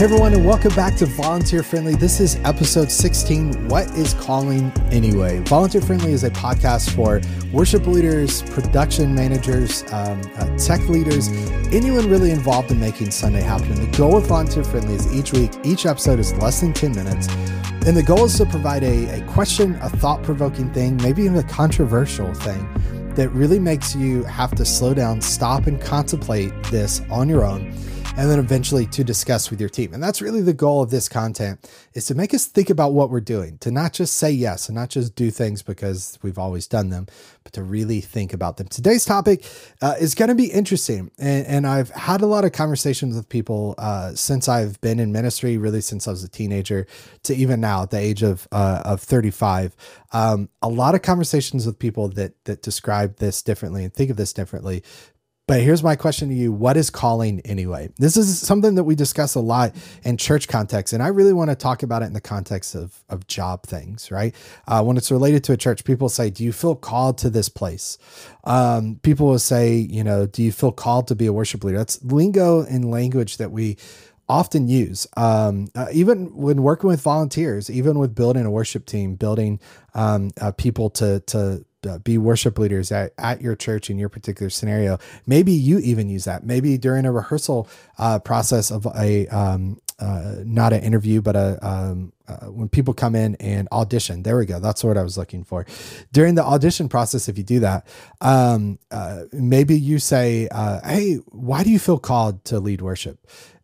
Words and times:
Hey 0.00 0.04
everyone, 0.04 0.32
and 0.32 0.46
welcome 0.46 0.74
back 0.74 0.96
to 0.96 1.04
Volunteer 1.04 1.62
Friendly. 1.62 1.94
This 1.94 2.20
is 2.20 2.36
episode 2.36 2.90
16. 2.90 3.68
What 3.68 3.86
is 3.90 4.14
calling 4.14 4.72
anyway? 4.90 5.40
Volunteer 5.40 5.82
Friendly 5.82 6.14
is 6.14 6.24
a 6.24 6.30
podcast 6.30 6.88
for 6.96 7.20
worship 7.52 7.86
leaders, 7.86 8.40
production 8.40 9.14
managers, 9.14 9.82
um, 9.92 10.22
uh, 10.36 10.56
tech 10.56 10.80
leaders, 10.88 11.28
anyone 11.70 12.08
really 12.08 12.30
involved 12.30 12.70
in 12.70 12.80
making 12.80 13.10
Sunday 13.10 13.42
happen. 13.42 13.72
And 13.72 13.92
the 13.92 13.98
goal 13.98 14.16
of 14.16 14.24
Volunteer 14.24 14.64
Friendly 14.64 14.94
is 14.94 15.14
each 15.14 15.34
week, 15.34 15.52
each 15.64 15.84
episode 15.84 16.18
is 16.18 16.32
less 16.38 16.62
than 16.62 16.72
10 16.72 16.92
minutes. 16.92 17.28
And 17.86 17.94
the 17.94 18.02
goal 18.02 18.24
is 18.24 18.38
to 18.38 18.46
provide 18.46 18.82
a, 18.82 19.20
a 19.20 19.26
question, 19.26 19.74
a 19.82 19.90
thought 19.90 20.22
provoking 20.22 20.72
thing, 20.72 20.96
maybe 21.02 21.24
even 21.24 21.36
a 21.36 21.42
controversial 21.42 22.32
thing 22.32 22.66
that 23.16 23.28
really 23.32 23.58
makes 23.58 23.94
you 23.94 24.24
have 24.24 24.54
to 24.54 24.64
slow 24.64 24.94
down, 24.94 25.20
stop, 25.20 25.66
and 25.66 25.78
contemplate 25.78 26.54
this 26.70 27.02
on 27.10 27.28
your 27.28 27.44
own 27.44 27.70
and 28.16 28.30
then 28.30 28.38
eventually 28.38 28.86
to 28.86 29.04
discuss 29.04 29.50
with 29.50 29.60
your 29.60 29.68
team. 29.68 29.94
And 29.94 30.02
that's 30.02 30.20
really 30.20 30.42
the 30.42 30.52
goal 30.52 30.82
of 30.82 30.90
this 30.90 31.08
content 31.08 31.70
is 31.94 32.06
to 32.06 32.14
make 32.14 32.34
us 32.34 32.46
think 32.46 32.68
about 32.68 32.92
what 32.92 33.08
we're 33.08 33.20
doing, 33.20 33.56
to 33.58 33.70
not 33.70 33.92
just 33.92 34.14
say 34.14 34.30
yes 34.30 34.68
and 34.68 34.76
not 34.76 34.90
just 34.90 35.14
do 35.14 35.30
things 35.30 35.62
because 35.62 36.18
we've 36.20 36.38
always 36.38 36.66
done 36.66 36.90
them, 36.90 37.06
but 37.44 37.52
to 37.54 37.62
really 37.62 38.00
think 38.00 38.32
about 38.32 38.56
them. 38.56 38.68
Today's 38.68 39.04
topic 39.04 39.44
uh, 39.80 39.94
is 39.98 40.14
going 40.14 40.28
to 40.28 40.34
be 40.34 40.46
interesting. 40.46 41.10
And, 41.18 41.46
and, 41.46 41.66
I've 41.66 41.90
had 41.90 42.20
a 42.20 42.26
lot 42.26 42.44
of 42.44 42.52
conversations 42.52 43.14
with 43.14 43.28
people 43.28 43.74
uh, 43.78 44.14
since 44.14 44.48
I've 44.48 44.80
been 44.80 44.98
in 44.98 45.12
ministry, 45.12 45.56
really 45.56 45.80
since 45.80 46.08
I 46.08 46.10
was 46.10 46.24
a 46.24 46.28
teenager 46.28 46.86
to 47.22 47.34
even 47.34 47.60
now 47.60 47.84
at 47.84 47.90
the 47.90 47.98
age 47.98 48.22
of, 48.22 48.48
uh, 48.50 48.82
of 48.84 49.00
35. 49.00 49.76
Um, 50.12 50.48
a 50.62 50.68
lot 50.68 50.94
of 50.94 51.02
conversations 51.02 51.64
with 51.64 51.78
people 51.78 52.08
that, 52.10 52.32
that 52.44 52.62
describe 52.62 53.16
this 53.16 53.42
differently 53.42 53.84
and 53.84 53.94
think 53.94 54.10
of 54.10 54.16
this 54.16 54.32
differently 54.32 54.82
but 55.50 55.62
here's 55.62 55.82
my 55.82 55.96
question 55.96 56.28
to 56.28 56.34
you 56.36 56.52
What 56.52 56.76
is 56.76 56.90
calling 56.90 57.40
anyway? 57.40 57.90
This 57.98 58.16
is 58.16 58.38
something 58.38 58.76
that 58.76 58.84
we 58.84 58.94
discuss 58.94 59.34
a 59.34 59.40
lot 59.40 59.74
in 60.04 60.16
church 60.16 60.46
context. 60.46 60.92
And 60.92 61.02
I 61.02 61.08
really 61.08 61.32
want 61.32 61.50
to 61.50 61.56
talk 61.56 61.82
about 61.82 62.02
it 62.02 62.04
in 62.04 62.12
the 62.12 62.20
context 62.20 62.76
of, 62.76 63.02
of 63.08 63.26
job 63.26 63.64
things, 63.64 64.12
right? 64.12 64.32
Uh, 64.68 64.84
when 64.84 64.96
it's 64.96 65.10
related 65.10 65.42
to 65.42 65.52
a 65.52 65.56
church, 65.56 65.82
people 65.82 66.08
say, 66.08 66.30
Do 66.30 66.44
you 66.44 66.52
feel 66.52 66.76
called 66.76 67.18
to 67.18 67.30
this 67.30 67.48
place? 67.48 67.98
Um, 68.44 69.00
people 69.02 69.26
will 69.26 69.40
say, 69.40 69.74
You 69.74 70.04
know, 70.04 70.24
do 70.24 70.44
you 70.44 70.52
feel 70.52 70.70
called 70.70 71.08
to 71.08 71.16
be 71.16 71.26
a 71.26 71.32
worship 71.32 71.64
leader? 71.64 71.78
That's 71.78 72.00
lingo 72.04 72.62
and 72.62 72.88
language 72.88 73.38
that 73.38 73.50
we 73.50 73.76
often 74.30 74.68
use 74.68 75.06
um, 75.16 75.68
uh, 75.74 75.86
even 75.92 76.34
when 76.36 76.62
working 76.62 76.88
with 76.88 77.02
volunteers 77.02 77.68
even 77.68 77.98
with 77.98 78.14
building 78.14 78.46
a 78.46 78.50
worship 78.50 78.86
team 78.86 79.16
building 79.16 79.58
um, 79.94 80.30
uh, 80.40 80.52
people 80.52 80.88
to 80.88 81.20
to 81.20 81.64
uh, 81.88 81.98
be 81.98 82.18
worship 82.18 82.58
leaders 82.58 82.92
at, 82.92 83.12
at 83.18 83.40
your 83.40 83.56
church 83.56 83.88
in 83.88 83.98
your 83.98 84.10
particular 84.10 84.50
scenario. 84.50 84.98
Maybe 85.26 85.52
you 85.52 85.78
even 85.78 86.10
use 86.10 86.24
that. 86.24 86.44
Maybe 86.44 86.76
during 86.76 87.06
a 87.06 87.12
rehearsal 87.12 87.68
uh, 87.98 88.18
process 88.18 88.70
of 88.70 88.86
a 88.94 89.26
um, 89.28 89.80
uh, 89.98 90.36
not 90.44 90.72
an 90.72 90.82
interview, 90.82 91.20
but 91.20 91.36
a 91.36 91.58
um, 91.66 92.12
uh, 92.30 92.46
when 92.46 92.68
people 92.68 92.94
come 92.94 93.14
in 93.14 93.34
and 93.36 93.68
audition. 93.72 94.22
There 94.22 94.38
we 94.38 94.46
go. 94.46 94.60
That's 94.60 94.84
what 94.84 94.96
I 94.96 95.02
was 95.02 95.18
looking 95.18 95.44
for. 95.44 95.66
During 96.12 96.34
the 96.34 96.44
audition 96.44 96.88
process, 96.88 97.28
if 97.28 97.36
you 97.36 97.44
do 97.44 97.60
that, 97.60 97.86
um, 98.20 98.78
uh, 98.90 99.24
maybe 99.32 99.78
you 99.78 99.98
say, 99.98 100.48
uh, 100.50 100.80
"Hey, 100.86 101.16
why 101.30 101.64
do 101.64 101.70
you 101.70 101.78
feel 101.78 101.98
called 101.98 102.44
to 102.46 102.60
lead 102.60 102.80
worship?" 102.80 103.18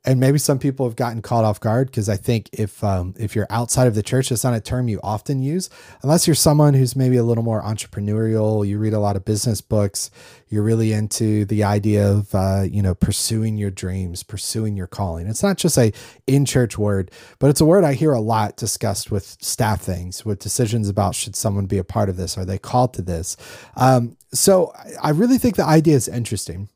and 0.07 0.21
maybe 0.21 0.39
some 0.39 0.61
people 0.61 0.87
have 0.87 0.95
gotten 0.95 1.21
caught 1.21 1.45
off 1.45 1.59
guard 1.59 1.89
because 1.89 2.09
I 2.09 2.17
think 2.17 2.49
if 2.53 2.83
um, 2.85 3.15
if 3.19 3.35
you're 3.35 3.49
outside 3.51 3.89
of 3.89 3.97
the 3.97 4.05
church, 4.05 4.31
it's 4.31 4.45
not 4.45 4.55
a 4.55 4.61
term 4.61 4.87
you 4.89 5.01
often 5.03 5.43
use 5.43 5.69
unless 6.03 6.29
you're 6.29 6.37
someone 6.37 6.75
who's 6.75 6.95
maybe 6.95 7.17
a 7.17 7.25
little 7.25 7.43
more 7.43 7.61
entrepreneurial. 7.61 8.67
You 8.67 8.79
read 8.79 8.93
a 8.93 9.01
lot 9.01 9.17
of 9.17 9.25
business 9.25 9.61
books. 9.61 10.11
You're 10.49 10.63
really 10.63 10.93
into 10.93 11.45
the 11.45 11.65
idea 11.65 12.09
of 12.09 12.33
uh, 12.35 12.63
you 12.71 12.83
know 12.83 12.95
pursuing 12.95 13.57
your 13.59 13.73
dreams, 13.73 14.23
pursuing 14.23 14.77
your 14.77 14.87
calling. 14.87 15.27
It's 15.27 15.43
not 15.43 15.57
just 15.57 15.77
a 15.77 15.93
in 16.29 16.45
church 16.45 16.79
word, 16.79 17.11
but 17.41 17.51
it's 17.51 17.61
a 17.61 17.67
word 17.67 17.83
I 17.83 17.95
hear 17.95 18.13
a 18.13 18.21
lot 18.21 18.56
discussed 18.57 19.11
with 19.11 19.37
staff 19.41 19.81
things, 19.83 20.25
with 20.25 20.39
decisions 20.39 20.89
about 20.89 21.15
should 21.15 21.37
someone 21.37 21.67
be 21.67 21.79
a 21.79 21.85
part 21.85 22.09
of 22.09 22.17
this, 22.17 22.37
are 22.39 22.45
they 22.45 22.59
called 22.59 22.95
to 22.95 23.03
this? 23.03 23.37
Um, 23.77 24.17
so 24.33 24.73
I 25.03 25.11
really 25.11 25.39
think 25.39 25.57
the 25.57 25.65
idea 25.65 25.97
is 25.97 26.09
interesting. 26.09 26.69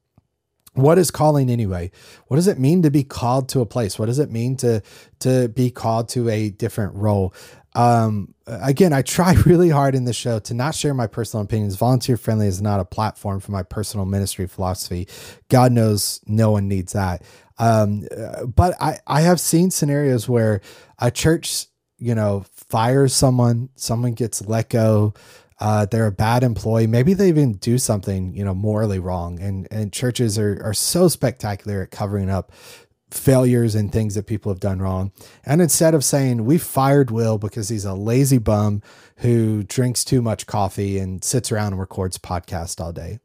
What 0.74 0.98
is 0.98 1.10
calling 1.10 1.50
anyway? 1.50 1.90
What 2.28 2.36
does 2.36 2.46
it 2.46 2.58
mean 2.58 2.82
to 2.82 2.90
be 2.90 3.02
called 3.02 3.48
to 3.50 3.60
a 3.60 3.66
place? 3.66 3.98
What 3.98 4.06
does 4.06 4.20
it 4.20 4.30
mean 4.30 4.56
to 4.58 4.82
to 5.20 5.48
be 5.48 5.70
called 5.70 6.08
to 6.10 6.28
a 6.28 6.50
different 6.50 6.94
role? 6.94 7.34
Um 7.74 8.34
again 8.46 8.92
i 8.92 9.02
try 9.02 9.32
really 9.46 9.68
hard 9.68 9.94
in 9.94 10.04
the 10.04 10.12
show 10.12 10.38
to 10.40 10.54
not 10.54 10.76
share 10.76 10.94
my 10.94 11.08
personal 11.08 11.44
opinions. 11.44 11.74
Volunteer 11.74 12.16
friendly 12.16 12.46
is 12.46 12.62
not 12.62 12.78
a 12.78 12.84
platform 12.84 13.40
for 13.40 13.50
my 13.50 13.64
personal 13.64 14.06
ministry 14.06 14.46
philosophy. 14.46 15.08
God 15.48 15.72
knows 15.72 16.20
no 16.26 16.52
one 16.52 16.68
needs 16.68 16.92
that. 16.92 17.22
Um 17.58 18.06
but 18.54 18.80
i 18.80 18.98
i 19.08 19.22
have 19.22 19.40
seen 19.40 19.72
scenarios 19.72 20.28
where 20.28 20.60
a 21.00 21.10
church 21.10 21.66
you 22.00 22.14
know 22.14 22.44
fires 22.52 23.14
someone 23.14 23.68
someone 23.76 24.12
gets 24.12 24.44
let 24.46 24.68
go 24.68 25.14
uh, 25.60 25.84
they're 25.84 26.06
a 26.06 26.12
bad 26.12 26.42
employee. 26.42 26.86
Maybe 26.86 27.12
they 27.12 27.28
even 27.28 27.52
do 27.52 27.76
something, 27.76 28.34
you 28.34 28.44
know, 28.44 28.54
morally 28.54 28.98
wrong. 28.98 29.38
And 29.40 29.68
and 29.70 29.92
churches 29.92 30.38
are 30.38 30.60
are 30.64 30.74
so 30.74 31.06
spectacular 31.08 31.82
at 31.82 31.90
covering 31.90 32.30
up 32.30 32.50
failures 33.10 33.74
and 33.74 33.92
things 33.92 34.14
that 34.14 34.26
people 34.26 34.50
have 34.50 34.60
done 34.60 34.80
wrong. 34.80 35.12
And 35.44 35.60
instead 35.60 35.94
of 35.94 36.04
saying 36.04 36.44
we 36.44 36.58
fired 36.58 37.10
Will 37.10 37.38
because 37.38 37.68
he's 37.68 37.84
a 37.84 37.94
lazy 37.94 38.38
bum 38.38 38.82
who 39.16 39.62
drinks 39.64 40.04
too 40.04 40.22
much 40.22 40.46
coffee 40.46 40.98
and 40.98 41.22
sits 41.22 41.52
around 41.52 41.72
and 41.72 41.80
records 41.80 42.18
podcast 42.18 42.80
all 42.80 42.92
day, 42.92 43.18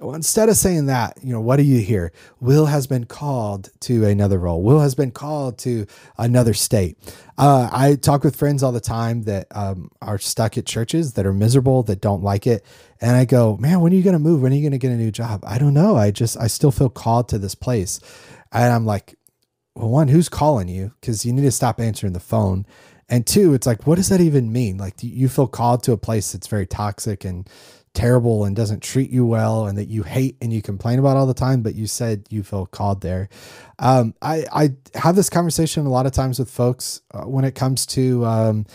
well, 0.00 0.14
instead 0.14 0.48
of 0.48 0.56
saying 0.56 0.86
that, 0.86 1.18
you 1.22 1.30
know, 1.30 1.40
what 1.40 1.56
do 1.56 1.62
you 1.62 1.80
hear? 1.80 2.10
Will 2.40 2.66
has 2.66 2.86
been 2.86 3.04
called 3.04 3.68
to 3.80 4.06
another 4.06 4.38
role. 4.38 4.62
Will 4.62 4.80
has 4.80 4.94
been 4.94 5.10
called 5.10 5.58
to 5.58 5.86
another 6.16 6.54
state. 6.54 6.96
Uh, 7.36 7.68
I 7.70 7.96
talk 7.96 8.24
with 8.24 8.34
friends 8.34 8.62
all 8.62 8.72
the 8.72 8.80
time 8.80 9.24
that 9.24 9.46
um, 9.50 9.90
are 10.00 10.18
stuck 10.18 10.56
at 10.56 10.64
churches 10.64 11.12
that 11.14 11.26
are 11.26 11.34
miserable, 11.34 11.82
that 11.84 12.00
don't 12.00 12.22
like 12.22 12.46
it. 12.46 12.64
And 13.00 13.14
I 13.14 13.26
go, 13.26 13.58
man, 13.58 13.80
when 13.80 13.92
are 13.92 13.96
you 13.96 14.02
going 14.02 14.14
to 14.14 14.18
move? 14.18 14.40
When 14.40 14.52
are 14.52 14.56
you 14.56 14.62
going 14.62 14.72
to 14.72 14.78
get 14.78 14.90
a 14.90 14.96
new 14.96 15.10
job? 15.10 15.44
I 15.46 15.58
don't 15.58 15.74
know. 15.74 15.96
I 15.96 16.10
just, 16.10 16.38
I 16.38 16.46
still 16.46 16.72
feel 16.72 16.90
called 16.90 17.28
to 17.28 17.38
this 17.38 17.54
place. 17.54 18.00
And 18.52 18.72
I'm 18.72 18.86
like, 18.86 19.16
well, 19.74 19.90
one, 19.90 20.08
who's 20.08 20.30
calling 20.30 20.68
you? 20.68 20.92
Because 21.00 21.26
you 21.26 21.32
need 21.32 21.42
to 21.42 21.50
stop 21.50 21.78
answering 21.78 22.14
the 22.14 22.20
phone. 22.20 22.64
And 23.08 23.26
two, 23.26 23.54
it's 23.54 23.66
like, 23.66 23.86
what 23.86 23.96
does 23.96 24.08
that 24.08 24.20
even 24.20 24.52
mean? 24.52 24.78
Like, 24.78 25.02
you 25.02 25.28
feel 25.28 25.48
called 25.48 25.82
to 25.82 25.92
a 25.92 25.96
place 25.98 26.32
that's 26.32 26.46
very 26.46 26.66
toxic 26.66 27.24
and 27.24 27.48
terrible 27.94 28.44
and 28.44 28.54
doesn't 28.54 28.82
treat 28.82 29.10
you 29.10 29.26
well 29.26 29.66
and 29.66 29.76
that 29.76 29.88
you 29.88 30.02
hate 30.02 30.36
and 30.40 30.52
you 30.52 30.62
complain 30.62 30.98
about 30.98 31.16
all 31.16 31.26
the 31.26 31.34
time, 31.34 31.62
but 31.62 31.74
you 31.74 31.86
said 31.86 32.24
you 32.30 32.42
feel 32.42 32.66
called 32.66 33.00
there. 33.00 33.28
Um, 33.78 34.14
I, 34.22 34.44
I 34.52 34.70
have 34.94 35.16
this 35.16 35.30
conversation 35.30 35.86
a 35.86 35.90
lot 35.90 36.06
of 36.06 36.12
times 36.12 36.38
with 36.38 36.50
folks 36.50 37.00
uh, 37.12 37.22
when 37.22 37.44
it 37.44 37.54
comes 37.54 37.86
to 37.86 38.24
um, 38.24 38.66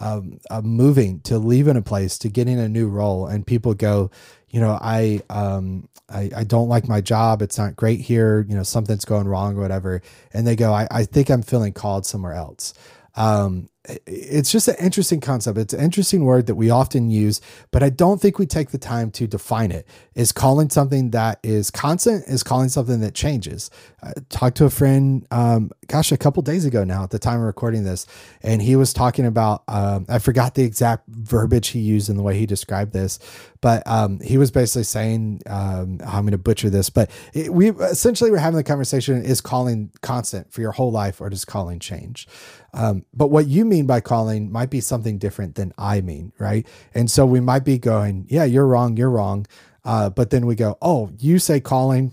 um, 0.00 0.40
uh, 0.50 0.60
moving, 0.62 1.20
to 1.20 1.38
leaving 1.38 1.76
a 1.76 1.82
place, 1.82 2.18
to 2.18 2.28
getting 2.28 2.58
a 2.58 2.68
new 2.68 2.88
role, 2.88 3.26
and 3.26 3.46
people 3.46 3.74
go, 3.74 4.10
you 4.48 4.60
know, 4.60 4.78
I, 4.80 5.22
um, 5.30 5.88
I, 6.08 6.30
I 6.36 6.44
don't 6.44 6.68
like 6.68 6.88
my 6.88 7.00
job. 7.00 7.42
It's 7.42 7.58
not 7.58 7.76
great 7.76 8.00
here. 8.00 8.44
You 8.48 8.56
know, 8.56 8.62
something's 8.62 9.04
going 9.04 9.26
wrong 9.26 9.56
or 9.56 9.60
whatever. 9.60 10.02
And 10.32 10.46
they 10.46 10.56
go, 10.56 10.72
I, 10.72 10.86
I 10.90 11.04
think 11.04 11.30
I'm 11.30 11.42
feeling 11.42 11.72
called 11.72 12.06
somewhere 12.06 12.34
else. 12.34 12.74
Um, 13.16 13.68
it's 14.06 14.50
just 14.50 14.68
an 14.68 14.76
interesting 14.80 15.20
concept. 15.20 15.58
It's 15.58 15.74
an 15.74 15.80
interesting 15.80 16.24
word 16.24 16.46
that 16.46 16.54
we 16.54 16.70
often 16.70 17.10
use, 17.10 17.40
but 17.70 17.82
I 17.82 17.90
don't 17.90 18.20
think 18.20 18.38
we 18.38 18.46
take 18.46 18.70
the 18.70 18.78
time 18.78 19.10
to 19.12 19.26
define 19.26 19.70
it. 19.70 19.86
Is 20.14 20.32
calling 20.32 20.70
something 20.70 21.10
that 21.10 21.38
is 21.42 21.70
constant 21.70 22.24
is 22.26 22.42
calling 22.42 22.68
something 22.68 23.00
that 23.00 23.14
changes. 23.14 23.70
I 24.02 24.12
talked 24.28 24.56
to 24.58 24.64
a 24.64 24.70
friend, 24.70 25.26
um, 25.30 25.70
gosh, 25.86 26.12
a 26.12 26.16
couple 26.16 26.42
days 26.42 26.64
ago 26.64 26.84
now 26.84 27.04
at 27.04 27.10
the 27.10 27.18
time 27.18 27.40
of 27.40 27.46
recording 27.46 27.84
this, 27.84 28.06
and 28.42 28.62
he 28.62 28.76
was 28.76 28.92
talking 28.92 29.26
about, 29.26 29.64
um, 29.68 30.06
I 30.08 30.18
forgot 30.18 30.54
the 30.54 30.62
exact 30.62 31.08
verbiage 31.08 31.68
he 31.68 31.80
used 31.80 32.08
in 32.08 32.16
the 32.16 32.22
way 32.22 32.38
he 32.38 32.46
described 32.46 32.92
this, 32.92 33.18
but 33.60 33.82
um, 33.86 34.20
he 34.20 34.36
was 34.36 34.50
basically 34.50 34.84
saying, 34.84 35.40
um, 35.46 35.98
I'm 36.06 36.24
going 36.24 36.32
to 36.32 36.38
butcher 36.38 36.68
this, 36.68 36.90
but 36.90 37.10
it, 37.32 37.52
we 37.52 37.70
essentially 37.70 38.30
were 38.30 38.38
having 38.38 38.56
the 38.56 38.64
conversation 38.64 39.22
is 39.22 39.40
calling 39.40 39.90
constant 40.02 40.52
for 40.52 40.60
your 40.60 40.72
whole 40.72 40.92
life 40.92 41.20
or 41.20 41.30
does 41.30 41.44
calling 41.44 41.78
change? 41.78 42.28
Um, 42.74 43.04
but 43.14 43.28
what 43.28 43.46
you 43.46 43.64
mean 43.64 43.73
by 43.82 44.00
calling 44.00 44.50
might 44.50 44.70
be 44.70 44.80
something 44.80 45.18
different 45.18 45.54
than 45.54 45.72
I 45.76 46.00
mean, 46.00 46.32
right? 46.38 46.66
And 46.94 47.10
so 47.10 47.26
we 47.26 47.40
might 47.40 47.64
be 47.64 47.78
going, 47.78 48.26
yeah, 48.28 48.44
you're 48.44 48.66
wrong, 48.66 48.96
you're 48.96 49.10
wrong. 49.10 49.46
Uh, 49.84 50.10
but 50.10 50.30
then 50.30 50.46
we 50.46 50.54
go, 50.54 50.78
oh, 50.80 51.10
you 51.18 51.38
say 51.38 51.60
calling, 51.60 52.12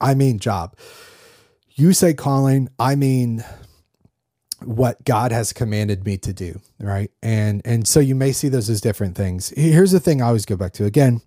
I 0.00 0.14
mean 0.14 0.38
job. 0.38 0.76
You 1.70 1.92
say 1.92 2.14
calling, 2.14 2.68
I 2.78 2.94
mean 2.94 3.44
what 4.64 5.04
God 5.04 5.32
has 5.32 5.52
commanded 5.52 6.04
me 6.04 6.16
to 6.18 6.32
do, 6.32 6.60
right? 6.80 7.10
And 7.22 7.62
and 7.64 7.86
so 7.86 8.00
you 8.00 8.14
may 8.14 8.32
see 8.32 8.48
those 8.48 8.70
as 8.70 8.80
different 8.80 9.16
things. 9.16 9.50
Here's 9.56 9.92
the 9.92 10.00
thing 10.00 10.22
I 10.22 10.26
always 10.26 10.46
go 10.46 10.56
back 10.56 10.72
to 10.74 10.84
again 10.84 11.20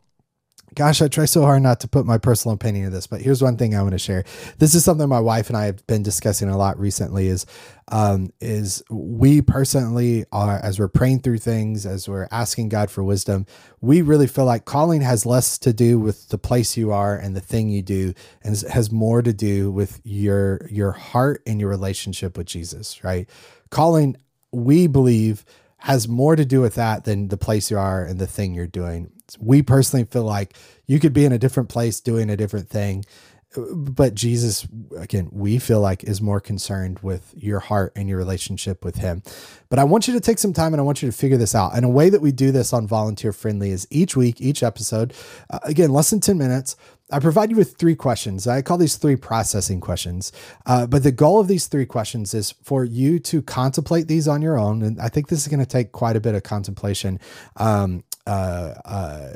gosh, 0.76 1.02
I 1.02 1.08
try 1.08 1.26
so 1.26 1.42
hard 1.42 1.62
not 1.62 1.80
to 1.82 1.88
put 1.88 2.06
my 2.06 2.18
personal 2.18 2.56
opinion 2.56 2.86
in 2.86 2.92
this, 2.92 3.08
but 3.08 3.22
here's 3.22 3.42
one 3.42 3.58
thing 3.58 3.76
I 3.76 3.82
want 3.82 3.94
to 3.94 4.00
share. 4.00 4.24
This 4.58 4.76
is 4.76 4.84
something 4.84 5.08
my 5.08 5.20
wife 5.20 5.50
and 5.50 5.58
I 5.58 5.66
have 5.66 5.86
been 5.88 6.04
discussing 6.04 6.50
a 6.50 6.58
lot 6.58 6.80
recently 6.80 7.28
is 7.28 7.46
um, 7.92 8.30
is 8.40 8.84
we 8.90 9.42
personally 9.42 10.26
are 10.32 10.60
as 10.60 10.80
we're 10.80 10.88
praying 10.88 11.22
through 11.22 11.40
things, 11.40 11.86
as 11.86 12.08
we're 12.08 12.28
asking 12.32 12.70
God 12.70 12.92
for 12.92 13.04
wisdom, 13.04 13.46
we 13.82 14.02
really 14.02 14.28
feel 14.28 14.46
like 14.46 14.66
calling 14.66 15.02
has 15.02 15.26
less 15.26 15.58
to 15.60 15.74
do 15.74 16.00
with 16.00 16.30
the 16.30 16.38
place 16.38 16.78
you 16.78 16.92
are 16.92 17.16
and 17.16 17.36
the 17.36 17.42
thing 17.42 17.70
you 17.70 17.82
do, 17.82 18.14
and 18.44 18.60
has 18.62 18.92
more 18.92 19.22
to 19.22 19.34
do 19.34 19.72
with 19.72 20.02
your 20.04 20.68
your 20.70 20.92
heart 20.92 21.42
and 21.48 21.60
your 21.60 21.70
relationship 21.70 22.38
with 22.38 22.48
Jesus, 22.48 23.04
right? 23.04 23.28
Calling, 23.72 24.18
we 24.52 24.88
believe, 24.88 25.44
has 25.78 26.08
more 26.08 26.36
to 26.36 26.46
do 26.46 26.62
with 26.62 26.76
that 26.76 27.06
than 27.06 27.30
the 27.30 27.38
place 27.38 27.72
you 27.72 27.78
are 27.78 28.04
and 28.04 28.20
the 28.20 28.28
thing 28.28 28.54
you're 28.54 28.68
doing 28.68 29.12
we 29.40 29.62
personally 29.62 30.06
feel 30.06 30.24
like 30.24 30.56
you 30.88 31.00
could 31.00 31.14
be 31.14 31.26
in 31.26 31.32
a 31.32 31.40
different 31.40 31.70
place 31.70 32.00
doing 32.00 32.30
a 32.30 32.38
different 32.38 32.70
thing 32.70 33.04
but 33.56 34.14
Jesus, 34.14 34.68
again, 34.96 35.28
we 35.32 35.58
feel 35.58 35.82
like 35.82 36.04
is 36.04 36.22
more 36.22 36.40
concerned 36.40 37.00
with 37.00 37.34
your 37.36 37.60
heart 37.60 37.92
and 37.96 38.08
your 38.08 38.20
relationship 38.20 38.86
with 38.86 38.98
Him. 38.98 39.24
But 39.70 39.80
I 39.80 39.86
want 39.86 40.08
you 40.08 40.14
to 40.14 40.20
take 40.20 40.38
some 40.38 40.54
time 40.54 40.74
and 40.74 40.80
I 40.80 40.84
want 40.84 41.02
you 41.02 41.10
to 41.10 41.18
figure 41.18 41.38
this 41.38 41.56
out. 41.56 41.76
And 41.76 41.84
a 41.84 41.90
way 41.90 42.10
that 42.10 42.22
we 42.22 42.32
do 42.32 42.52
this 42.52 42.74
on 42.74 42.86
Volunteer 42.86 43.34
Friendly 43.34 43.72
is 43.72 43.88
each 43.90 44.16
week, 44.16 44.40
each 44.40 44.62
episode, 44.62 45.14
uh, 45.50 45.60
again, 45.64 45.92
less 45.92 46.12
than 46.12 46.20
10 46.20 46.38
minutes. 46.38 46.76
I 47.12 47.18
provide 47.18 47.50
you 47.50 47.56
with 47.56 47.76
three 47.78 47.96
questions. 47.96 48.46
I 48.46 48.62
call 48.62 48.78
these 48.78 48.98
three 48.98 49.16
processing 49.16 49.82
questions. 49.82 50.32
Uh, 50.68 50.86
but 50.86 51.02
the 51.02 51.12
goal 51.12 51.40
of 51.40 51.48
these 51.48 51.66
three 51.66 51.88
questions 51.88 52.36
is 52.36 52.52
for 52.52 52.84
you 52.86 53.18
to 53.22 53.42
contemplate 53.42 54.08
these 54.08 54.28
on 54.28 54.44
your 54.44 54.60
own. 54.60 54.84
And 54.84 55.02
I 55.02 55.10
think 55.10 55.28
this 55.28 55.42
is 55.42 55.48
going 55.48 55.60
to 55.60 55.66
take 55.66 55.92
quite 55.92 56.16
a 56.16 56.20
bit 56.20 56.36
of 56.36 56.44
contemplation. 56.44 57.20
Um, 57.56 58.04
uh, 58.28 58.74
uh, 58.86 59.30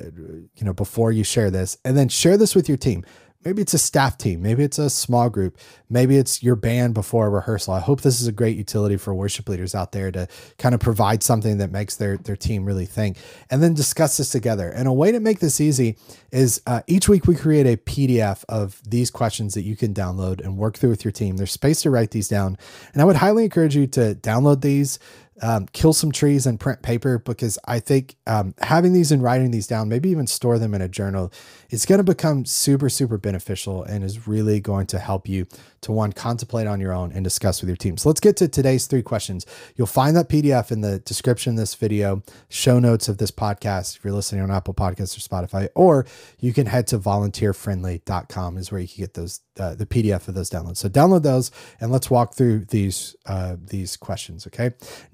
you 0.55 0.65
know, 0.65 0.73
before 0.73 1.11
you 1.11 1.23
share 1.23 1.49
this, 1.49 1.77
and 1.83 1.97
then 1.97 2.09
share 2.09 2.37
this 2.37 2.55
with 2.55 2.67
your 2.67 2.77
team. 2.77 3.03
Maybe 3.45 3.61
it's 3.61 3.73
a 3.73 3.79
staff 3.79 4.17
team. 4.17 4.41
Maybe 4.41 4.63
it's 4.63 4.79
a 4.79 4.89
small 4.89 5.29
group. 5.29 5.57
Maybe 5.89 6.17
it's 6.17 6.41
your 6.41 6.55
band 6.55 6.93
before 6.93 7.27
a 7.27 7.29
rehearsal. 7.29 7.73
I 7.73 7.81
hope 7.81 8.01
this 8.01 8.21
is 8.21 8.27
a 8.27 8.31
great 8.31 8.55
utility 8.55 8.95
for 8.95 9.13
worship 9.13 9.49
leaders 9.49 9.75
out 9.75 9.91
there 9.91 10.11
to 10.11 10.27
kind 10.57 10.73
of 10.73 10.79
provide 10.81 11.23
something 11.23 11.57
that 11.57 11.71
makes 11.71 11.97
their, 11.97 12.17
their 12.17 12.35
team 12.35 12.65
really 12.65 12.85
think 12.85 13.17
and 13.49 13.61
then 13.61 13.73
discuss 13.73 14.17
this 14.17 14.29
together. 14.29 14.69
And 14.69 14.87
a 14.87 14.93
way 14.93 15.11
to 15.11 15.19
make 15.19 15.39
this 15.39 15.59
easy 15.59 15.97
is 16.31 16.61
uh, 16.65 16.81
each 16.87 17.09
week 17.09 17.27
we 17.27 17.35
create 17.35 17.67
a 17.67 17.77
PDF 17.77 18.45
of 18.47 18.81
these 18.87 19.11
questions 19.11 19.53
that 19.55 19.63
you 19.63 19.75
can 19.75 19.93
download 19.93 20.39
and 20.39 20.57
work 20.57 20.77
through 20.77 20.91
with 20.91 21.03
your 21.03 21.11
team. 21.11 21.37
There's 21.37 21.51
space 21.51 21.81
to 21.81 21.89
write 21.89 22.11
these 22.11 22.29
down. 22.29 22.57
And 22.93 23.01
I 23.01 23.05
would 23.05 23.17
highly 23.17 23.43
encourage 23.43 23.75
you 23.75 23.87
to 23.87 24.15
download 24.15 24.61
these 24.61 24.99
um, 25.41 25.67
kill 25.73 25.93
some 25.93 26.11
trees 26.11 26.45
and 26.45 26.59
print 26.59 26.81
paper 26.81 27.17
because 27.17 27.57
I 27.65 27.79
think 27.79 28.15
um, 28.27 28.53
having 28.61 28.93
these 28.93 29.11
and 29.11 29.23
writing 29.23 29.51
these 29.51 29.67
down, 29.67 29.89
maybe 29.89 30.09
even 30.09 30.27
store 30.27 30.59
them 30.59 30.73
in 30.73 30.81
a 30.81 30.87
journal, 30.87 31.31
is 31.69 31.85
going 31.85 31.99
to 31.99 32.03
become 32.03 32.45
super, 32.45 32.89
super 32.89 33.17
beneficial 33.17 33.83
and 33.83 34.03
is 34.03 34.27
really 34.27 34.59
going 34.59 34.85
to 34.87 34.99
help 34.99 35.27
you 35.27 35.47
to 35.81 35.91
one, 35.91 36.13
contemplate 36.13 36.67
on 36.67 36.79
your 36.79 36.93
own 36.93 37.11
and 37.11 37.23
discuss 37.23 37.61
with 37.61 37.69
your 37.69 37.77
team. 37.77 37.97
So 37.97 38.09
let's 38.09 38.19
get 38.19 38.37
to 38.37 38.47
today's 38.47 38.87
three 38.87 39.01
questions. 39.01 39.45
You'll 39.75 39.87
find 39.87 40.15
that 40.15 40.29
PDF 40.29 40.71
in 40.71 40.81
the 40.81 40.99
description 40.99 41.53
of 41.53 41.57
this 41.57 41.75
video, 41.75 42.23
show 42.49 42.79
notes 42.79 43.07
of 43.09 43.17
this 43.17 43.31
podcast 43.31 43.97
if 43.97 44.03
you're 44.03 44.13
listening 44.13 44.41
on 44.41 44.51
Apple 44.51 44.73
Podcasts 44.73 45.17
or 45.17 45.21
Spotify, 45.21 45.67
or 45.75 46.05
you 46.39 46.53
can 46.53 46.67
head 46.67 46.87
to 46.87 46.99
volunteerfriendly.com 46.99 48.57
is 48.57 48.71
where 48.71 48.81
you 48.81 48.87
can 48.87 49.03
get 49.03 49.13
those 49.13 49.41
uh, 49.59 49.75
the 49.75 49.85
PDF 49.85 50.27
of 50.27 50.33
those 50.33 50.49
downloads. 50.49 50.77
So 50.77 50.89
download 50.89 51.21
those 51.21 51.51
and 51.79 51.91
let's 51.91 52.09
walk 52.09 52.33
through 52.33 52.65
these 52.65 53.15
uh, 53.25 53.57
these 53.63 53.95
questions. 53.97 54.47
Okay. 54.47 54.71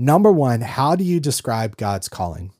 Number 0.09 0.31
one, 0.31 0.61
how 0.61 0.95
do 0.95 1.03
you 1.03 1.19
describe 1.19 1.77
God's 1.77 2.09
calling? 2.09 2.51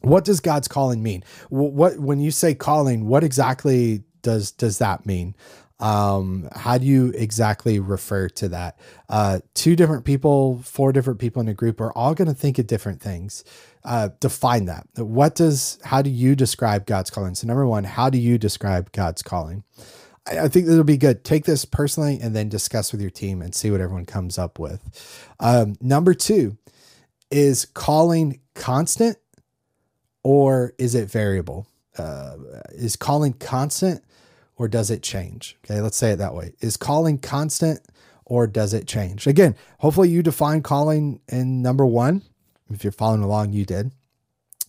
What 0.00 0.24
does 0.24 0.40
God's 0.40 0.66
calling 0.66 1.04
mean? 1.04 1.22
What 1.50 2.00
when 2.00 2.18
you 2.18 2.32
say 2.32 2.52
calling, 2.52 3.06
what 3.06 3.22
exactly 3.22 4.02
does 4.22 4.50
does 4.50 4.78
that 4.78 5.06
mean? 5.06 5.36
Um, 5.78 6.48
how 6.52 6.78
do 6.78 6.84
you 6.84 7.12
exactly 7.14 7.78
refer 7.78 8.28
to 8.30 8.48
that? 8.48 8.76
Uh, 9.08 9.38
two 9.54 9.76
different 9.76 10.04
people, 10.04 10.60
four 10.64 10.90
different 10.90 11.20
people 11.20 11.40
in 11.40 11.46
a 11.46 11.54
group 11.54 11.80
are 11.80 11.92
all 11.92 12.12
going 12.12 12.26
to 12.26 12.34
think 12.34 12.58
of 12.58 12.66
different 12.66 13.00
things. 13.00 13.44
Uh, 13.84 14.08
define 14.18 14.64
that. 14.64 14.84
What 14.96 15.36
does? 15.36 15.78
How 15.84 16.02
do 16.02 16.10
you 16.10 16.34
describe 16.34 16.86
God's 16.86 17.08
calling? 17.08 17.36
So 17.36 17.46
number 17.46 17.68
one, 17.68 17.84
how 17.84 18.10
do 18.10 18.18
you 18.18 18.36
describe 18.36 18.90
God's 18.90 19.22
calling? 19.22 19.62
I 20.30 20.48
think 20.48 20.68
it'll 20.68 20.84
be 20.84 20.96
good. 20.96 21.24
Take 21.24 21.44
this 21.44 21.64
personally 21.64 22.18
and 22.20 22.34
then 22.34 22.48
discuss 22.48 22.92
with 22.92 23.00
your 23.00 23.10
team 23.10 23.42
and 23.42 23.54
see 23.54 23.70
what 23.70 23.80
everyone 23.80 24.06
comes 24.06 24.38
up 24.38 24.58
with. 24.58 24.82
Um, 25.40 25.76
number 25.80 26.14
two 26.14 26.56
is 27.30 27.64
calling 27.64 28.40
constant 28.54 29.16
or 30.22 30.74
is 30.78 30.94
it 30.94 31.10
variable? 31.10 31.66
Uh, 31.96 32.36
is 32.70 32.96
calling 32.96 33.32
constant 33.32 34.02
or 34.56 34.68
does 34.68 34.90
it 34.90 35.02
change? 35.02 35.56
Okay, 35.64 35.80
let's 35.80 35.96
say 35.96 36.12
it 36.12 36.16
that 36.16 36.34
way. 36.34 36.52
Is 36.60 36.76
calling 36.76 37.18
constant 37.18 37.80
or 38.24 38.46
does 38.46 38.74
it 38.74 38.86
change? 38.86 39.26
Again, 39.26 39.56
hopefully 39.78 40.10
you 40.10 40.22
define 40.22 40.62
calling 40.62 41.20
in 41.28 41.62
number 41.62 41.86
one. 41.86 42.22
If 42.70 42.84
you're 42.84 42.92
following 42.92 43.22
along, 43.22 43.52
you 43.54 43.64
did 43.64 43.92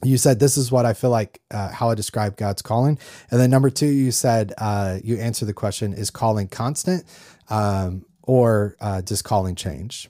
you 0.03 0.17
said 0.17 0.39
this 0.39 0.57
is 0.57 0.71
what 0.71 0.85
I 0.85 0.93
feel 0.93 1.09
like 1.09 1.41
uh, 1.51 1.69
how 1.69 1.89
I 1.89 1.95
describe 1.95 2.37
God's 2.37 2.61
calling, 2.61 2.97
and 3.31 3.39
then 3.39 3.49
number 3.49 3.69
two, 3.69 3.87
you 3.87 4.11
said 4.11 4.53
uh, 4.57 4.99
you 5.03 5.17
answer 5.17 5.45
the 5.45 5.53
question: 5.53 5.93
Is 5.93 6.09
calling 6.09 6.47
constant, 6.47 7.03
um, 7.49 8.05
or 8.23 8.77
uh, 8.79 9.01
does 9.01 9.21
calling 9.21 9.55
change? 9.55 10.09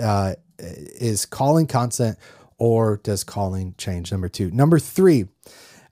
Uh, 0.00 0.34
is 0.58 1.26
calling 1.26 1.66
constant, 1.66 2.18
or 2.58 2.98
does 2.98 3.24
calling 3.24 3.74
change? 3.78 4.12
Number 4.12 4.28
two. 4.28 4.50
Number 4.50 4.78
three, 4.78 5.26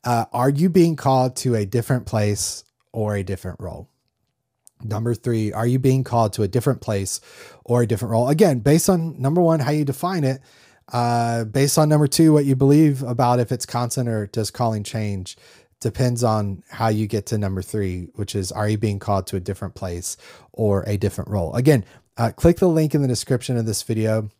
uh, 0.05 0.27
are 0.33 0.51
you 0.51 0.69
being 0.69 0.97
called 0.97 1.37
to 1.37 1.55
a 1.55 1.65
different 1.65 2.07
place 2.07 2.65
or 2.93 3.17
a 3.17 3.23
different 3.23 3.61
role? 3.61 3.89
Number 4.85 5.15
three, 5.15 5.53
are 5.53 5.67
you 5.67 5.79
being 5.79 6.05
called 6.05 6.33
to 6.35 6.43
a 6.43 6.49
different 6.49 6.81
place 6.81 7.21
or 7.65 7.83
a 7.83 7.87
different 7.87 8.13
role? 8.13 8.29
Again, 8.29 8.59
based 8.59 8.89
on 8.89 9.21
number 9.21 9.41
one, 9.41 9.61
how 9.61 9.71
you 9.71 9.85
define 9.85 10.25
it 10.25 10.41
uh, 10.93 11.45
based 11.45 11.79
on 11.79 11.89
number 11.89 12.07
two, 12.07 12.33
what 12.33 12.45
you 12.45 12.57
believe 12.57 13.03
about 13.03 13.41
if 13.41 13.53
it's 13.53 13.67
constant 13.67 14.09
or 14.09 14.27
does 14.27 14.51
calling 14.51 14.83
change 14.83 15.37
depends 15.81 16.23
on 16.23 16.63
how 16.71 16.89
you 16.89 17.07
get 17.07 17.27
to 17.27 17.37
number 17.37 17.61
three, 17.61 18.09
which 18.15 18.35
is 18.35 18.53
are 18.53 18.69
you 18.69 18.79
being 18.79 18.99
called 18.99 19.27
to 19.27 19.37
a 19.37 19.41
different 19.41 19.75
place 19.75 20.17
or 20.53 20.85
a 20.87 20.97
different 20.97 21.29
role? 21.29 21.55
Again, 21.55 21.85
uh, 22.17 22.31
click 22.31 22.59
the 22.59 22.69
link 22.69 22.95
in 22.95 23.03
the 23.03 23.09
description 23.09 23.57
of 23.57 23.67
this 23.67 23.83
video. 23.83 24.31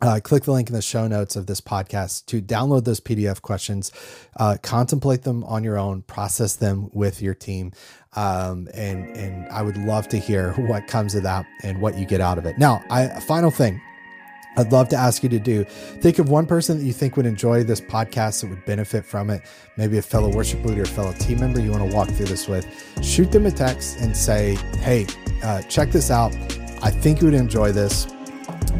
Uh, 0.00 0.20
click 0.22 0.44
the 0.44 0.52
link 0.52 0.68
in 0.68 0.76
the 0.76 0.82
show 0.82 1.08
notes 1.08 1.34
of 1.34 1.46
this 1.46 1.60
podcast 1.60 2.26
to 2.26 2.40
download 2.40 2.84
those 2.84 3.00
PDF 3.00 3.42
questions, 3.42 3.90
uh, 4.36 4.56
contemplate 4.62 5.22
them 5.22 5.42
on 5.42 5.64
your 5.64 5.76
own, 5.76 6.02
process 6.02 6.54
them 6.54 6.88
with 6.92 7.20
your 7.20 7.34
team. 7.34 7.72
Um, 8.14 8.68
and, 8.74 9.08
and 9.16 9.48
I 9.48 9.62
would 9.62 9.76
love 9.76 10.06
to 10.08 10.18
hear 10.18 10.52
what 10.68 10.86
comes 10.86 11.16
of 11.16 11.24
that 11.24 11.46
and 11.64 11.82
what 11.82 11.98
you 11.98 12.06
get 12.06 12.20
out 12.20 12.38
of 12.38 12.46
it. 12.46 12.58
Now, 12.58 12.80
I, 12.90 13.08
final 13.26 13.50
thing, 13.50 13.80
I'd 14.58 14.72
love 14.72 14.88
to 14.88 14.96
ask 14.96 15.22
you 15.22 15.28
to 15.28 15.38
do. 15.38 15.64
Think 15.64 16.18
of 16.18 16.28
one 16.28 16.44
person 16.44 16.78
that 16.78 16.84
you 16.84 16.92
think 16.92 17.16
would 17.16 17.26
enjoy 17.26 17.62
this 17.62 17.80
podcast 17.80 18.40
that 18.40 18.50
would 18.50 18.64
benefit 18.64 19.04
from 19.04 19.30
it. 19.30 19.42
Maybe 19.76 19.98
a 19.98 20.02
fellow 20.02 20.30
worship 20.30 20.64
leader, 20.64 20.82
a 20.82 20.86
fellow 20.86 21.12
team 21.12 21.40
member 21.40 21.60
you 21.60 21.70
want 21.70 21.88
to 21.88 21.96
walk 21.96 22.08
through 22.08 22.26
this 22.26 22.48
with. 22.48 22.66
Shoot 23.02 23.30
them 23.30 23.46
a 23.46 23.52
text 23.52 23.98
and 24.00 24.16
say, 24.16 24.56
hey, 24.80 25.06
uh, 25.44 25.62
check 25.62 25.90
this 25.90 26.10
out. 26.10 26.34
I 26.82 26.90
think 26.90 27.20
you 27.20 27.26
would 27.26 27.34
enjoy 27.34 27.70
this. 27.70 28.08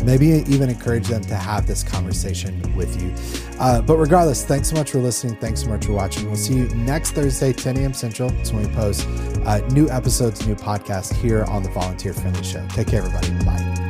Maybe 0.05 0.27
even 0.27 0.69
encourage 0.69 1.07
them 1.07 1.23
to 1.23 1.35
have 1.37 1.67
this 1.67 1.83
conversation 1.83 2.75
with 2.75 3.01
you. 3.01 3.15
Uh, 3.61 3.81
but 3.81 3.97
regardless, 3.97 4.45
thanks 4.45 4.71
so 4.71 4.77
much 4.77 4.91
for 4.91 4.99
listening. 4.99 5.37
Thanks 5.37 5.63
so 5.63 5.69
much 5.69 5.87
for 5.87 5.93
watching. 5.93 6.27
We'll 6.27 6.37
see 6.37 6.55
you 6.55 6.69
next 6.69 7.13
Thursday, 7.13 7.53
10 7.53 7.77
a.m. 7.77 7.93
Central. 7.93 8.31
That's 8.31 8.53
when 8.53 8.67
we 8.67 8.75
post 8.75 9.07
uh, 9.45 9.59
new 9.69 9.89
episodes, 9.91 10.47
new 10.47 10.55
podcast 10.55 11.15
here 11.15 11.45
on 11.45 11.63
the 11.63 11.71
Volunteer 11.71 12.13
Friendly 12.13 12.43
Show. 12.43 12.67
Take 12.71 12.89
care, 12.89 13.03
everybody. 13.03 13.31
Bye. 13.45 13.88